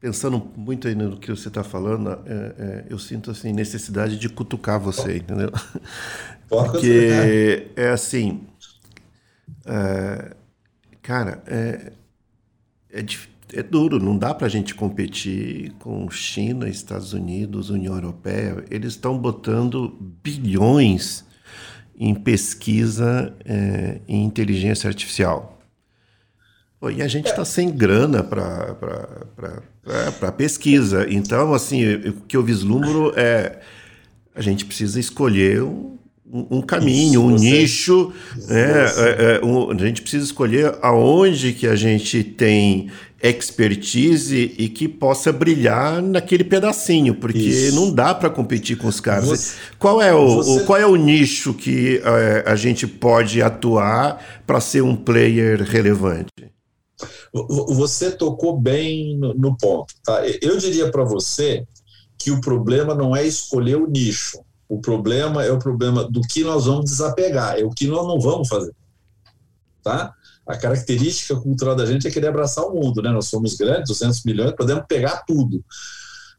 [0.00, 4.28] pensando muito aí no que você está falando, é, é, eu sinto assim necessidade de
[4.28, 5.50] cutucar você, entendeu?
[6.48, 8.46] Porque é assim,
[9.64, 10.36] é,
[11.02, 11.92] cara, é,
[12.90, 13.04] é,
[13.52, 18.64] é, duro, não dá para a gente competir com China, Estados Unidos, União Europeia.
[18.70, 21.24] Eles estão botando bilhões
[21.98, 25.55] em pesquisa é, em inteligência artificial.
[26.78, 28.76] Pô, e a gente está sem grana para
[30.18, 31.06] para pesquisa.
[31.08, 33.60] Então, assim, o que eu vislumbro é
[34.34, 35.96] a gente precisa escolher um,
[36.30, 38.12] um caminho, Isso, um você, nicho.
[38.48, 38.84] Né?
[38.84, 42.90] É, é, um, a gente precisa escolher aonde que a gente tem
[43.22, 47.74] expertise e que possa brilhar naquele pedacinho, porque Isso.
[47.74, 49.28] não dá para competir com os caras.
[49.28, 50.62] Você, qual, é o, você...
[50.62, 55.62] o, qual é o nicho que é, a gente pode atuar para ser um player
[55.62, 56.55] relevante?
[57.74, 59.94] Você tocou bem no, ponto.
[60.04, 60.26] Tá?
[60.40, 61.66] Eu diria para você
[62.18, 64.40] que o problema não é escolher o nicho.
[64.68, 68.18] O problema é o problema do que nós vamos desapegar, é o que nós não
[68.18, 68.74] vamos fazer.
[69.82, 70.12] Tá?
[70.46, 73.10] A característica cultural da gente é querer abraçar o mundo, né?
[73.10, 75.64] Nós somos grandes, 200 milhões, podemos pegar tudo.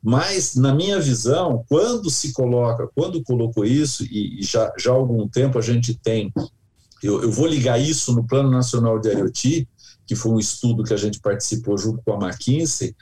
[0.01, 5.27] Mas, na minha visão, quando se coloca, quando colocou isso, e, já, já há algum
[5.27, 6.31] tempo a gente tem,
[7.03, 9.67] eu, eu vou ligar isso no Plano Nacional de IoT,
[10.07, 12.95] que foi um estudo que a gente participou junto com a McKinsey,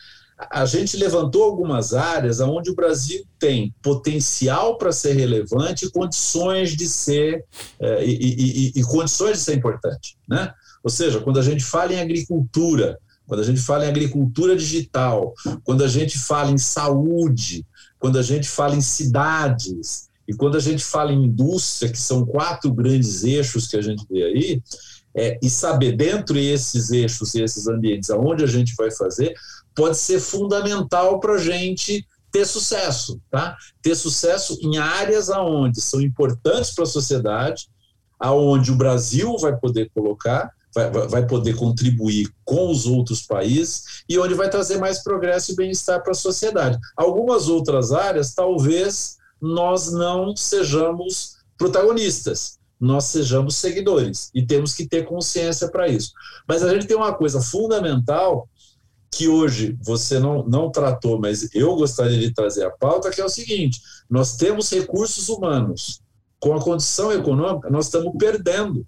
[0.52, 6.76] a gente levantou algumas áreas onde o Brasil tem potencial para ser relevante e condições
[6.76, 7.46] de ser
[7.80, 10.54] é, e, e, e, condições de ser importante, né?
[10.84, 15.34] Ou seja, quando a gente fala em agricultura, quando a gente fala em agricultura digital,
[15.63, 17.65] quando a gente fala em saúde,
[17.98, 22.26] quando a gente fala em cidades e quando a gente fala em indústria, que são
[22.26, 24.62] quatro grandes eixos que a gente vê aí,
[25.15, 29.34] é, e saber dentro desses eixos e esses ambientes aonde a gente vai fazer,
[29.73, 33.56] pode ser fundamental para a gente ter sucesso, tá?
[33.82, 37.69] Ter sucesso em áreas aonde são importantes para a sociedade,
[38.19, 44.19] aonde o Brasil vai poder colocar, vai, vai poder contribuir com os outros países e
[44.19, 46.78] onde vai trazer mais progresso e bem-estar para a sociedade.
[46.97, 55.06] Algumas outras áreas, talvez nós não sejamos protagonistas, nós sejamos seguidores e temos que ter
[55.06, 56.12] consciência para isso.
[56.48, 58.48] Mas a gente tem uma coisa fundamental
[59.12, 63.26] que hoje você não, não tratou, mas eu gostaria de trazer a pauta, que é
[63.26, 66.02] o seguinte: nós temos recursos humanos.
[66.38, 68.86] Com a condição econômica, nós estamos perdendo.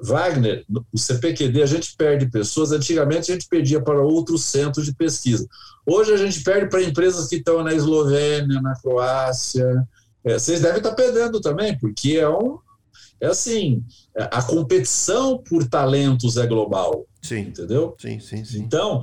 [0.00, 2.72] Wagner, o CPQD, a gente perde pessoas.
[2.72, 5.46] Antigamente, a gente perdia para outros centros de pesquisa.
[5.84, 9.66] Hoje, a gente perde para empresas que estão na Eslovênia, na Croácia.
[10.24, 12.58] É, vocês devem estar perdendo também, porque é um.
[13.20, 13.82] É assim,
[14.16, 17.04] a competição por talentos é global.
[17.20, 17.40] Sim.
[17.40, 17.96] Entendeu?
[17.98, 18.60] Sim, sim, sim.
[18.60, 19.00] Então,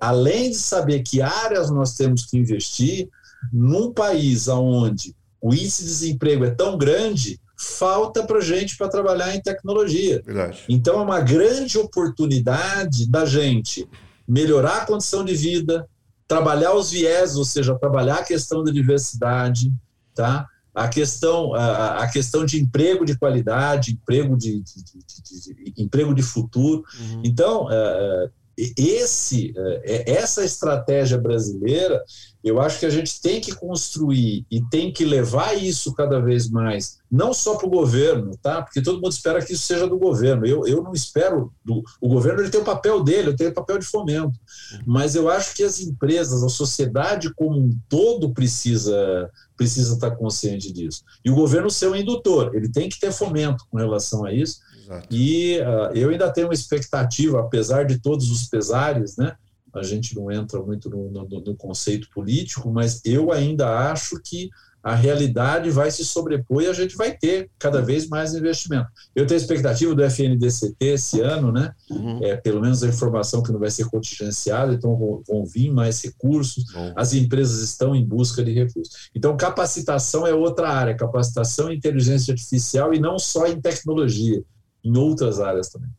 [0.00, 3.08] além de saber que áreas nós temos que investir,
[3.52, 9.34] num país onde o índice de desemprego é tão grande, falta para gente para trabalhar
[9.34, 10.22] em tecnologia.
[10.24, 10.64] Verdade.
[10.68, 13.88] Então, é uma grande oportunidade da gente
[14.26, 15.88] melhorar a condição de vida,
[16.26, 19.72] trabalhar os viés, ou seja, trabalhar a questão da diversidade,
[20.14, 20.46] tá?
[20.76, 26.14] A questão, a, a, questão de emprego de qualidade, emprego de, de, de, de emprego
[26.14, 26.84] de futuro.
[27.00, 27.22] Uhum.
[27.24, 28.30] Então, uh,
[28.76, 32.04] esse, uh, essa estratégia brasileira,
[32.46, 36.48] eu acho que a gente tem que construir e tem que levar isso cada vez
[36.48, 38.62] mais, não só para o governo, tá?
[38.62, 40.46] Porque todo mundo espera que isso seja do governo.
[40.46, 43.54] Eu, eu não espero do, o governo ele tem o papel dele, eu tenho o
[43.54, 44.38] papel de fomento,
[44.86, 50.72] mas eu acho que as empresas, a sociedade como um todo precisa precisa estar consciente
[50.72, 51.02] disso.
[51.24, 54.60] E o governo ser um indutor, ele tem que ter fomento com relação a isso.
[54.84, 55.08] Exato.
[55.10, 59.34] E uh, eu ainda tenho uma expectativa, apesar de todos os pesares, né?
[59.76, 64.48] A gente não entra muito no, no, no conceito político, mas eu ainda acho que
[64.86, 68.86] a realidade vai se sobrepor e a gente vai ter cada vez mais investimento.
[69.16, 71.74] Eu tenho a expectativa do FNDCT esse ano, né?
[71.90, 72.22] Uhum.
[72.22, 76.00] É, pelo menos a informação que não vai ser contingenciada, então vão, vão vir mais
[76.04, 76.92] recursos, uhum.
[76.94, 79.10] as empresas estão em busca de recursos.
[79.12, 84.40] Então, capacitação é outra área, capacitação em inteligência artificial e não só em tecnologia,
[84.84, 85.90] em outras áreas também.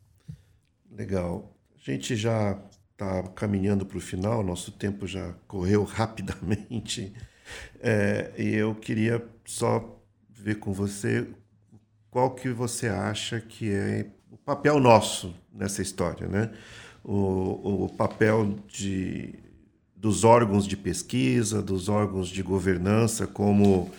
[0.90, 1.54] Legal.
[1.76, 2.58] A gente já
[2.98, 7.12] está caminhando para o final, nosso tempo já correu rapidamente.
[7.80, 9.96] É, e eu queria só
[10.28, 11.26] ver com você
[12.10, 16.50] qual que você acha que é o papel nosso nessa história, né?
[17.04, 19.34] O, o papel de,
[19.96, 23.90] dos órgãos de pesquisa, dos órgãos de governança, como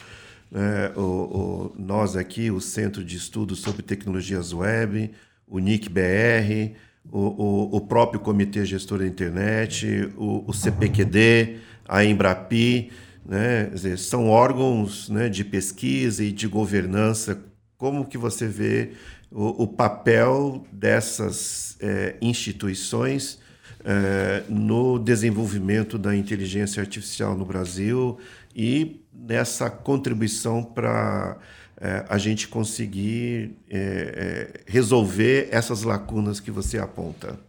[0.52, 5.12] né, o, o, nós aqui, o Centro de Estudos sobre Tecnologias Web,
[5.48, 6.76] o NIC-BR,
[7.12, 12.91] o, o, próprio Comitê Gestor da Internet, o, o CPQD, a Embrapi,
[13.26, 13.65] né?
[13.65, 17.39] Dizer, são órgãos né, de pesquisa e de governança.
[17.78, 18.91] Como que você vê
[19.32, 23.39] o, o papel dessas é, instituições
[23.86, 28.17] é, no desenvolvimento da inteligência artificial no Brasil
[28.56, 31.38] e nessa contribuição para
[31.82, 37.39] é, a gente conseguir é, é, resolver essas lacunas que você aponta?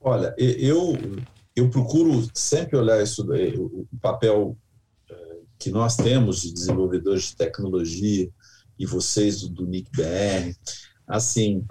[0.00, 0.98] Olha, eu
[1.54, 4.56] eu procuro sempre olhar isso daí, o papel
[5.10, 5.14] é,
[5.58, 8.30] que nós temos de desenvolvedores de tecnologia
[8.78, 10.56] e vocês do NIC-BR,
[11.06, 11.62] assim,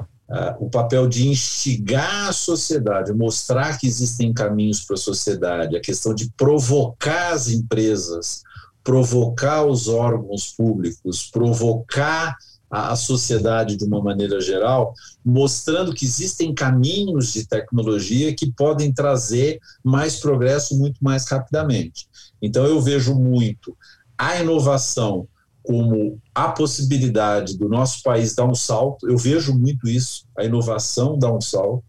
[0.59, 6.15] o papel de instigar a sociedade, mostrar que existem caminhos para a sociedade, a questão
[6.15, 8.43] de provocar as empresas,
[8.83, 12.35] provocar os órgãos públicos, provocar
[12.71, 19.59] a, sociedade de uma maneira geral, mostrando que existem caminhos de tecnologia que podem trazer
[19.83, 22.07] mais progresso muito mais rapidamente.
[22.41, 23.75] Então, eu vejo muito
[24.17, 25.27] a inovação
[25.61, 31.19] como a possibilidade do nosso país dar um salto, eu vejo muito isso, a inovação
[31.19, 31.83] dá um salto.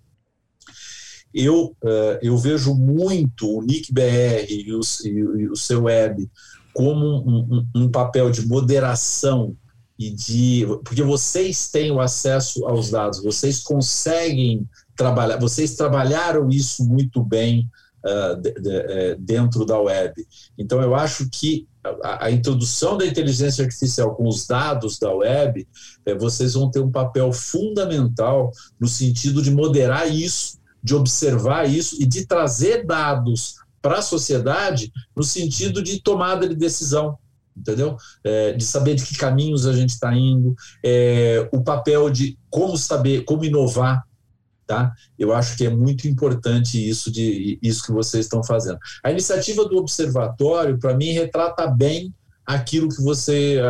[1.32, 6.28] Eu, uh, eu vejo muito o NIC-BR e o, e o seu web
[6.74, 9.56] como um, um, um papel de moderação
[9.98, 16.84] e de porque vocês têm o acesso aos dados, vocês conseguem trabalhar, vocês trabalharam isso
[16.84, 17.68] muito bem
[18.04, 20.14] uh, de, de, uh, dentro da web.
[20.58, 21.68] Então eu acho que
[22.02, 25.66] a, a, introdução da inteligência artificial com os dados da web,
[26.08, 32.02] uh, vocês vão ter um papel fundamental no sentido de moderar isso, de observar isso
[32.02, 37.18] e de trazer dados para a sociedade no sentido de tomada de decisão
[37.54, 37.96] entendeu?
[38.24, 42.78] É, de saber de que caminhos a gente está indo, é, o papel de como
[42.78, 44.02] saber, como inovar,
[44.64, 44.92] Tá?
[45.18, 48.78] Eu acho que é muito importante isso de isso que vocês estão fazendo.
[49.02, 52.14] A iniciativa do observatório, para mim, retrata bem
[52.46, 53.60] aquilo que você,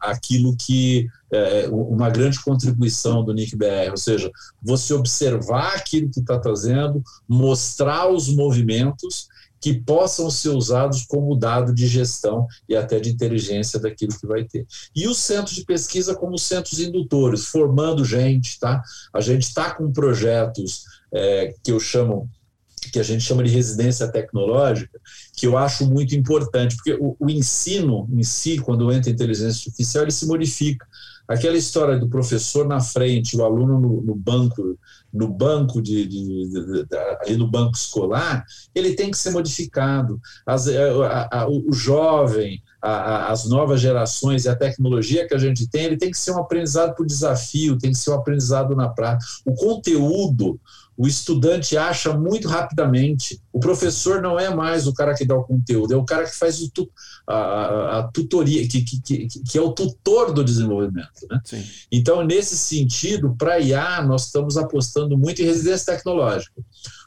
[0.00, 4.30] aquilo que é uma grande contribuição do Nick BR, ou seja,
[4.62, 9.28] você observar aquilo que está trazendo, mostrar os movimentos
[9.60, 14.44] que possam ser usados como dado de gestão e até de inteligência daquilo que vai
[14.44, 14.66] ter.
[14.94, 18.82] E os centros de pesquisa como centros indutores, formando gente, tá?
[19.12, 22.28] A gente está com projetos é, que eu chamo
[22.80, 25.00] que a gente chama de residência tecnológica,
[25.34, 30.04] que eu acho muito importante, porque o, o ensino em si, quando entra inteligência artificial,
[30.04, 30.86] ele se modifica.
[31.28, 34.78] Aquela história do professor na frente, o aluno no, no banco,
[35.12, 40.18] no banco de, de, de, de, ali no banco escolar, ele tem que ser modificado.
[40.46, 45.38] As, eh, a, a, o jovem, a, as novas gerações e a tecnologia que a
[45.38, 48.74] gente tem, ele tem que ser um aprendizado por desafio, tem que ser um aprendizado
[48.74, 49.24] na prática.
[49.44, 50.58] O conteúdo,
[50.98, 53.40] o estudante acha muito rapidamente.
[53.52, 56.36] O professor não é mais o cara que dá o conteúdo, é o cara que
[56.36, 56.90] faz tu,
[57.24, 61.08] a, a, tutoria, que, que, que, que, é o tutor do desenvolvimento.
[61.30, 61.40] Né?
[61.92, 66.60] Então, nesse sentido, para IA, nós estamos apostando muito em residência tecnológica.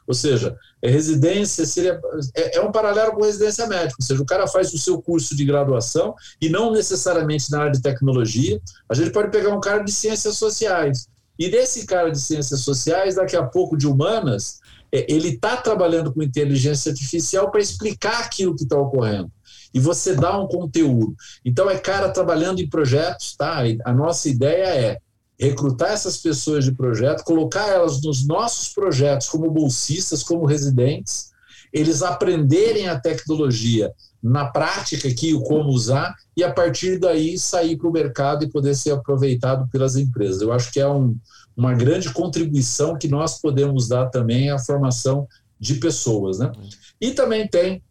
[0.06, 2.00] Ou seja, é residência seria
[2.34, 5.36] é, é, um paralelo com residência médica, ou seja, o cara faz o seu curso
[5.36, 8.58] de graduação e não necessariamente na área de tecnologia.
[8.88, 11.11] A gente pode pegar um cara de ciências sociais
[11.44, 14.60] e desse cara de ciências sociais, daqui a pouco de humanas,
[14.92, 19.28] é, ele está trabalhando com inteligência artificial para explicar aquilo que está ocorrendo.
[19.74, 21.16] E você dá um conteúdo.
[21.44, 23.62] Então, é cara trabalhando em projetos, tá?
[23.84, 24.98] A nossa ideia é
[25.36, 31.32] recrutar essas pessoas de projeto, colocar elas nos nossos projetos como bolsistas, como residentes,
[31.72, 33.92] eles aprenderem a tecnologia
[34.22, 38.50] na prática aqui o como usar e a partir daí sair para o mercado e
[38.50, 40.40] poder ser aproveitado pelas empresas.
[40.40, 41.16] Eu acho que é um,
[41.56, 45.26] uma grande contribuição que nós podemos dar também à formação
[45.58, 46.38] de pessoas.
[46.38, 46.52] Né?
[47.00, 47.82] E também tem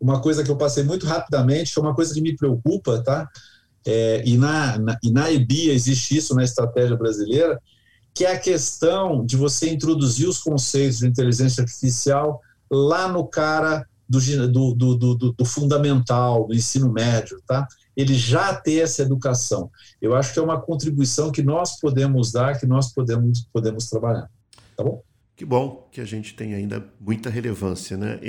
[0.00, 3.28] uma coisa que eu passei muito rapidamente, que é uma coisa que me preocupa, tá?
[3.86, 7.60] É, e, na, na, e na EBIA existe isso na estratégia brasileira,
[8.14, 12.40] que é a questão de você introduzir os conceitos de inteligência artificial
[12.70, 17.66] lá no cara do, do, do, do, fundamental, do ensino médio, tá?
[17.96, 19.70] ele já ter essa educação.
[20.00, 24.28] Eu acho que é uma contribuição que nós podemos dar, que nós podemos, podemos trabalhar.
[24.76, 25.02] Tá bom?
[25.36, 28.20] Que bom que a gente tem ainda muita relevância, né?
[28.22, 28.28] E,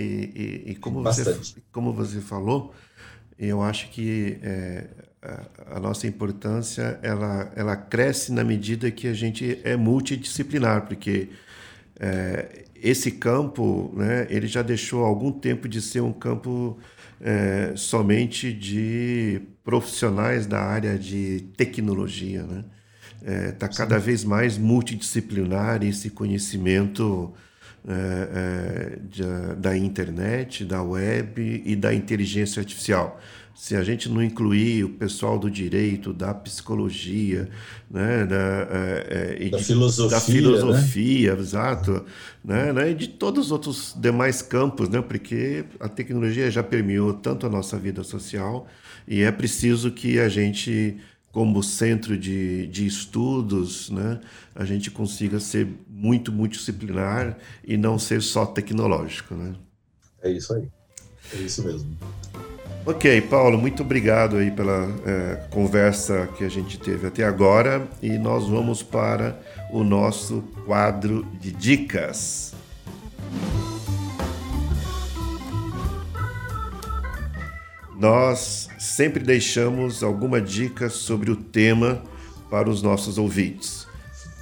[0.68, 1.40] e, e como, você,
[1.72, 2.74] como você falou,
[3.38, 4.88] eu acho que é,
[5.22, 11.30] a, a, nossa importância ela, ela cresce na medida que a gente é multidisciplinar, porque
[12.00, 16.78] é, esse campo, né, ele já deixou algum tempo de ser um campo
[17.20, 22.64] é, somente de profissionais da área de tecnologia, né?
[23.50, 27.34] Está é, cada vez mais multidisciplinar esse conhecimento
[27.88, 33.20] é, é, da internet, da web e da inteligência artificial
[33.56, 37.50] se a gente não incluir o pessoal do direito, da psicologia,
[37.90, 41.42] né, da, é, é, da, de, filosofia, da filosofia, né?
[41.42, 42.06] exato,
[42.44, 47.14] né, né, e de todos os outros demais campos, né, porque a tecnologia já permeou
[47.14, 48.68] tanto a nossa vida social
[49.08, 50.98] e é preciso que a gente,
[51.32, 54.20] como centro de, de estudos, né,
[54.54, 59.56] a gente consiga ser muito multidisciplinar e não ser só tecnológico, né?
[60.22, 60.68] É isso aí,
[61.34, 61.96] é isso mesmo.
[62.88, 68.12] Ok, Paulo, muito obrigado aí pela é, conversa que a gente teve até agora e
[68.12, 69.40] nós vamos para
[69.72, 72.54] o nosso quadro de dicas.
[77.98, 82.04] Nós sempre deixamos alguma dica sobre o tema
[82.52, 83.88] para os nossos ouvintes.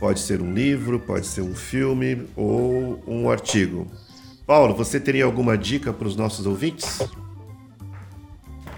[0.01, 3.87] Pode ser um livro, pode ser um filme ou um artigo.
[4.45, 6.99] Paulo, você teria alguma dica para os nossos ouvintes?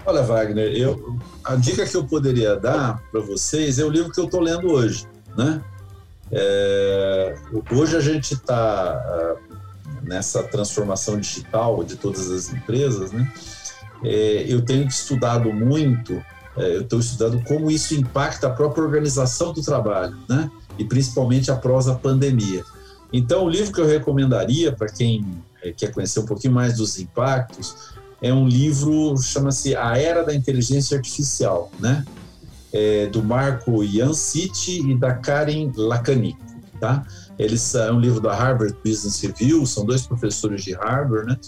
[0.06, 4.20] Olha, Wagner, eu, a dica que eu poderia dar para vocês é o livro que
[4.20, 5.04] eu estou lendo hoje.
[5.36, 5.60] Né?
[6.30, 7.34] É,
[7.72, 9.56] hoje a gente está uh,
[10.04, 13.10] nessa transformação digital de todas as empresas.
[13.10, 13.28] Né?
[14.04, 16.22] É, eu tenho estudado muito,
[16.56, 20.48] é, eu estou estudando como isso impacta a própria organização do trabalho, né?
[20.78, 22.62] e principalmente após a pandemia.
[23.12, 26.96] Então, o livro que eu recomendaria para quem é, quer conhecer um pouquinho mais dos
[27.00, 32.04] impactos é um livro, chama-se A Era da Inteligência Artificial, né?
[32.72, 36.36] É, do Marco Yanciti e da Karen Lacani,
[36.80, 37.06] tá?
[37.38, 41.38] Eles é um livro da Harvard Business Review, são dois professores de Harvard, né?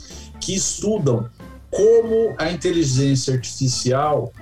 [0.41, 1.29] Que estudam
[1.71, 4.33] como a inteligência artificial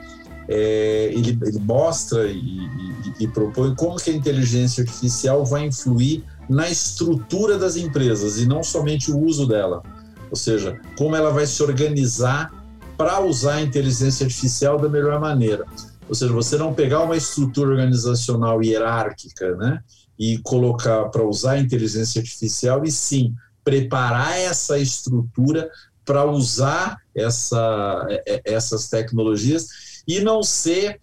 [0.48, 6.22] é, ele, ele, mostra e, e, e, propõe como que a inteligência artificial vai influir
[6.48, 9.82] na estrutura das empresas e não somente o uso dela.
[10.30, 12.52] Ou seja, como ela vai se organizar
[12.96, 15.64] para usar a inteligência artificial da melhor maneira.
[16.08, 19.80] Ou seja, você não pegar uma estrutura organizacional hierárquica, né,
[20.18, 25.68] e colocar para usar a inteligência artificial e sim preparar essa estrutura
[26.04, 29.66] para usar essa, é, é, essas tecnologias
[30.06, 31.00] e não ser,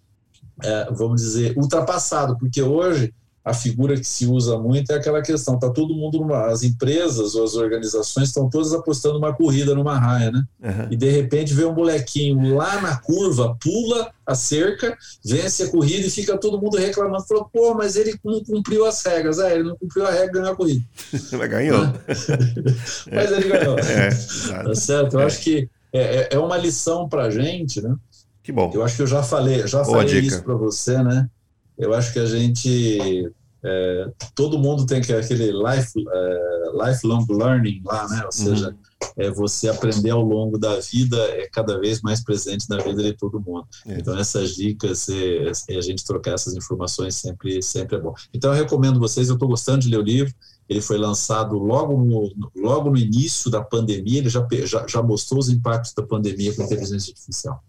[0.64, 3.14] é, vamos dizer, ultrapassado, porque hoje
[3.44, 7.36] a figura que se usa muito é aquela questão, tá todo mundo, numa, as empresas
[7.36, 10.44] ou as organizações estão todas apostando uma corrida numa raia, né?
[10.64, 10.88] Uhum.
[10.92, 16.08] E de repente vê um molequinho lá na curva, pula a cerca, vence a corrida
[16.08, 19.40] e fica todo mundo reclamando, falou, pô, mas ele não cumpriu as regras.
[19.40, 20.86] É, ele não cumpriu a regra, ganhou a corrida.
[21.34, 21.82] Mas ganhou.
[23.12, 23.78] mas ele ganhou.
[23.80, 25.16] É, tá certo?
[25.16, 25.26] Eu é.
[25.26, 27.96] acho que é, é, é uma lição pra gente, né?
[28.42, 28.72] Que bom.
[28.74, 30.36] Eu acho que eu já falei, já Boa falei dica.
[30.36, 31.30] isso para você, né?
[31.78, 33.32] Eu acho que a gente
[33.66, 38.18] é, todo mundo tem que aquele life, é, lifelong learning lá, né?
[38.18, 38.32] Ou uhum.
[38.32, 38.76] seja, uhum.
[39.16, 43.14] é você aprender ao longo da vida é cada vez mais presente na vida de
[43.14, 43.66] todo mundo.
[43.88, 43.98] É.
[43.98, 48.14] Então essas dicas e, a gente trocar essas informações sempre sempre é bom.
[48.34, 49.30] Então eu recomendo vocês.
[49.30, 50.34] Eu estou gostando de ler o livro.
[50.68, 54.20] Ele foi lançado logo no, logo no início da pandemia.
[54.20, 57.64] Ele já, já, já mostrou os impactos da pandemia com a inteligência artificial.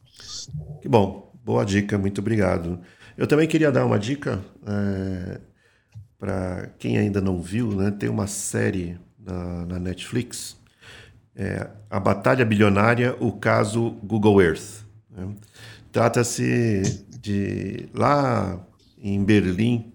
[0.81, 1.97] Que bom, boa dica.
[1.97, 2.81] Muito obrigado.
[3.17, 4.41] Eu também queria dar uma dica.
[4.67, 5.41] É,
[6.19, 10.57] para quem ainda não viu, né, tem uma série na, na Netflix,
[11.37, 14.85] é, A Batalha Bilionária, o caso Google Earth.
[15.11, 15.35] Né?
[15.93, 18.59] Trata-se de lá
[18.99, 19.93] em Berlim,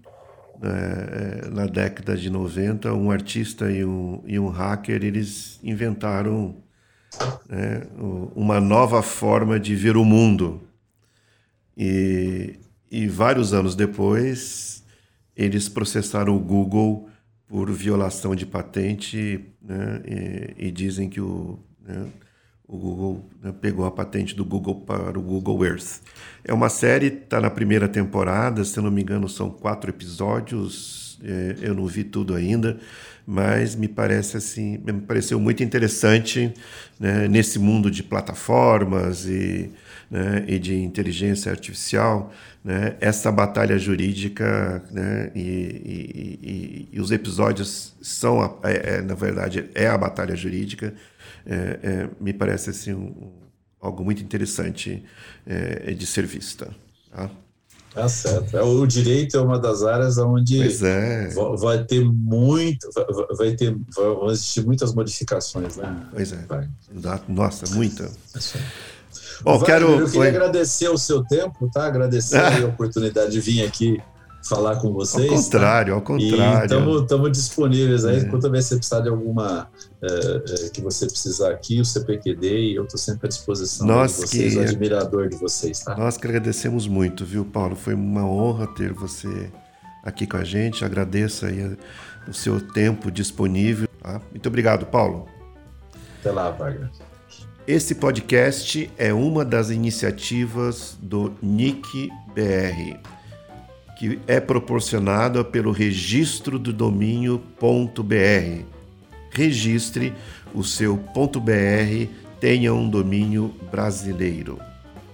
[0.62, 6.56] é, na década de 90, um artista e um, e um hacker eles inventaram
[7.48, 7.82] né,
[8.34, 10.62] uma nova forma de ver o mundo.
[11.76, 12.58] E,
[12.90, 14.82] e vários anos depois,
[15.36, 17.08] eles processaram o Google
[17.46, 22.06] por violação de patente né, e, e, dizem que o, né,
[22.66, 26.00] o Google né, pegou a patente do Google para o Google Earth.
[26.44, 31.18] É uma série, está na primeira temporada, se eu não me engano são quatro episódios,
[31.22, 32.78] é, eu não vi tudo ainda,
[33.26, 36.52] mas me parece assim, me pareceu muito interessante
[36.98, 39.70] né, nesse mundo de plataformas e,
[40.10, 42.32] né, e de inteligência artificial,
[42.64, 49.02] né, essa batalha jurídica né, e, e, e, e, os episódios são, a, é, é,
[49.02, 50.92] na verdade, é a batalha jurídica.
[51.46, 53.30] É, é me parece assim, um,
[53.80, 55.02] algo muito interessante
[55.46, 56.74] é, de ser vista.
[57.10, 57.30] Tá?
[57.94, 58.56] Tá certo.
[58.56, 61.28] É, o direito é uma das áreas onde é.
[61.58, 62.88] vai ter muito,
[63.36, 66.06] vai ter, vão existir muitas modificações, né?
[66.12, 66.44] Pois é.
[66.46, 66.68] Vai.
[67.28, 68.04] Nossa, muita.
[68.34, 68.38] É
[69.42, 70.00] Bom, Wagner, quero.
[70.00, 71.86] Eu queria agradecer o seu tempo, tá?
[71.86, 74.02] Agradecer a oportunidade de vir aqui
[74.42, 75.30] falar com vocês.
[75.30, 75.42] Ao tá?
[75.42, 75.96] contrário, tá?
[75.96, 77.00] ao contrário.
[77.02, 78.18] Estamos disponíveis aí.
[78.20, 78.24] É.
[78.24, 79.68] Quando você precisar de alguma
[80.02, 84.12] é, é, que você precisar aqui, o CPQD, e eu estou sempre à disposição nós
[84.12, 85.96] de vocês, que, admirador de vocês, tá?
[85.96, 87.76] Nós que agradecemos muito, viu, Paulo?
[87.76, 89.50] Foi uma honra ter você
[90.04, 90.84] aqui com a gente.
[90.84, 91.76] Agradeço aí
[92.28, 93.88] o seu tempo disponível.
[94.02, 94.20] Tá?
[94.30, 95.26] Muito obrigado, Paulo.
[96.20, 96.90] Até lá, Wagner.
[97.72, 102.98] Esse podcast é uma das iniciativas do NIC BR,
[103.96, 108.64] que é proporcionada pelo registro do domínio .br.
[109.30, 110.12] Registre
[110.52, 112.08] o seu .br,
[112.40, 114.58] tenha um domínio brasileiro.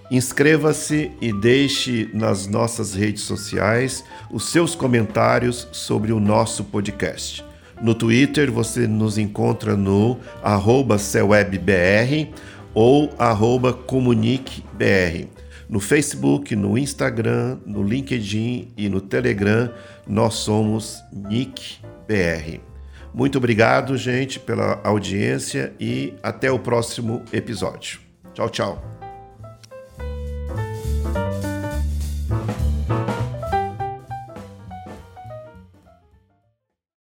[0.09, 7.45] Inscreva-se e deixe nas nossas redes sociais os seus comentários sobre o nosso podcast.
[7.81, 12.29] No Twitter você nos encontra no arroba CEWebBR
[12.73, 15.27] ou arroba ComuniqueBR.
[15.69, 19.69] No Facebook, no Instagram, no LinkedIn e no Telegram,
[20.07, 22.61] nós somos NickBR.
[23.13, 27.99] Muito obrigado, gente, pela audiência e até o próximo episódio.
[28.33, 28.96] Tchau, tchau.